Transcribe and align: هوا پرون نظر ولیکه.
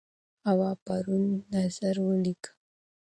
هوا 0.47 0.71
پرون 0.85 1.23
نظر 1.53 1.95
ولیکه. 2.05 2.51